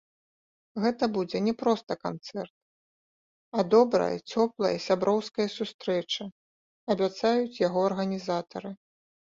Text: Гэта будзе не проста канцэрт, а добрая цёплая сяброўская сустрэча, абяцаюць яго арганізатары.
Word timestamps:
Гэта 0.83 1.03
будзе 1.17 1.37
не 1.47 1.51
проста 1.61 1.91
канцэрт, 2.05 2.51
а 3.57 3.67
добрая 3.75 4.09
цёплая 4.31 4.73
сяброўская 4.89 5.47
сустрэча, 5.57 6.23
абяцаюць 6.95 7.61
яго 7.67 7.89
арганізатары. 7.93 8.71